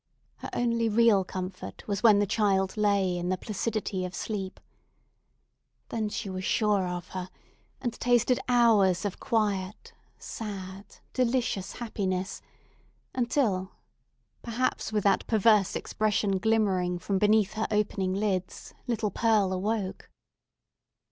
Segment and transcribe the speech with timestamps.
[0.37, 4.59] Her only real comfort was when the child lay in the placidity of sleep.
[5.89, 7.29] Then she was sure of her,
[7.79, 12.41] and tasted hours of quiet, sad, delicious happiness;
[13.13, 20.09] until—perhaps with that perverse expression glimmering from beneath her opening lids—little Pearl awoke!